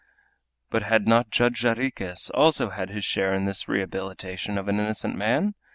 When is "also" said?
2.33-2.71